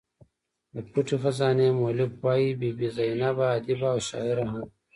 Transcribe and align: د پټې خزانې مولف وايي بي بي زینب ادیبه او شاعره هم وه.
د 0.73 0.75
پټې 0.91 1.15
خزانې 1.23 1.67
مولف 1.79 2.11
وايي 2.23 2.49
بي 2.59 2.69
بي 2.77 2.87
زینب 2.97 3.37
ادیبه 3.55 3.87
او 3.93 3.99
شاعره 4.07 4.45
هم 4.51 4.59
وه. 4.63 4.69